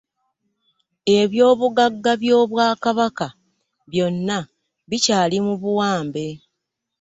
Eby'obugagga 1.19 2.11
by'obwakabaka 2.21 3.27
byonna 3.91 4.37
bikyali 4.89 5.37
mu 5.45 5.53
buwambe. 5.61 6.25